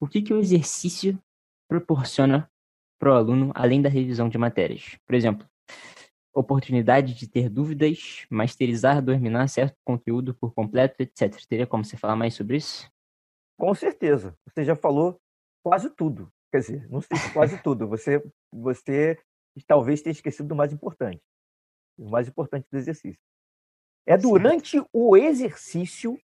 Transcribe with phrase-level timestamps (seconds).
[0.00, 1.18] o que, que o exercício
[1.68, 2.50] proporciona
[2.98, 4.98] para o aluno além da revisão de matérias?
[5.06, 5.46] Por exemplo,
[6.34, 11.34] oportunidade de ter dúvidas, masterizar, dominar certo conteúdo por completo, etc.
[11.48, 12.90] Teria como você falar mais sobre isso?
[13.58, 14.36] Com certeza.
[14.46, 15.18] Você já falou
[15.62, 16.30] quase tudo.
[16.52, 17.88] Quer dizer, não sei se quase tudo.
[17.88, 18.22] Você,
[18.52, 19.18] você
[19.66, 21.22] talvez tenha esquecido do mais importante.
[21.98, 23.18] O mais importante do exercício.
[24.06, 26.20] É durante o exercício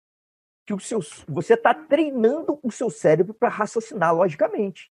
[0.67, 4.91] que o seu, você está treinando o seu cérebro para raciocinar logicamente,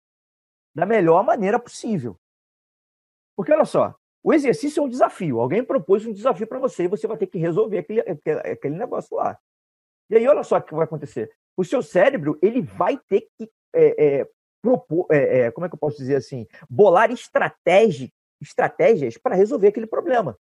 [0.74, 2.18] da melhor maneira possível.
[3.36, 3.94] Porque olha só,
[4.24, 5.42] o exercício é um desafio.
[5.42, 9.18] Alguém propôs um desafio para você e você vai ter que resolver aquele, aquele negócio
[9.18, 9.38] lá.
[10.10, 11.30] E aí, olha só o que vai acontecer.
[11.58, 14.30] O seu cérebro ele vai ter que é, é,
[14.62, 18.10] propor, é, é como é que eu posso dizer assim, bolar estratégia,
[18.42, 20.40] estratégias para resolver aquele problema.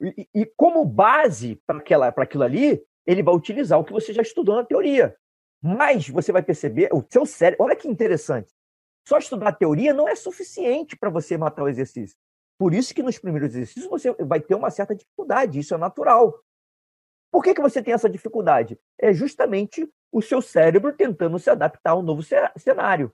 [0.00, 4.56] E, e como base para aquilo ali, ele vai utilizar o que você já estudou
[4.56, 5.16] na teoria.
[5.62, 8.52] Mas você vai perceber, o seu cérebro, olha que interessante.
[9.06, 12.16] Só estudar a teoria não é suficiente para você matar o exercício.
[12.58, 16.40] Por isso que nos primeiros exercícios você vai ter uma certa dificuldade, isso é natural.
[17.30, 18.78] Por que, que você tem essa dificuldade?
[19.00, 22.22] É justamente o seu cérebro tentando se adaptar ao novo
[22.56, 23.12] cenário.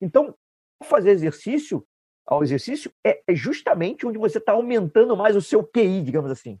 [0.00, 0.36] Então,
[0.82, 1.84] fazer exercício
[2.26, 6.60] ao exercício é, é justamente onde você está aumentando mais o seu QI, digamos assim.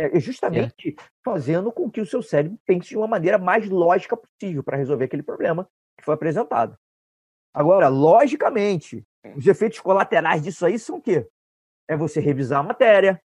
[0.00, 1.02] É, é justamente é.
[1.22, 5.04] fazendo com que o seu cérebro pense de uma maneira mais lógica possível para resolver
[5.04, 6.76] aquele problema que foi apresentado.
[7.52, 9.04] Agora, logicamente,
[9.36, 11.28] os efeitos colaterais disso aí são o quê?
[11.88, 13.20] É você revisar a matéria,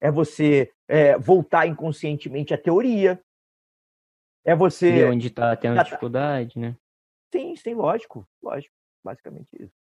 [0.00, 3.20] é você é, voltar inconscientemente à teoria,
[4.44, 4.96] é você.
[4.96, 6.76] E onde está tendo dificuldade, né?
[7.30, 9.81] Sim, sim, lógico, lógico, basicamente isso.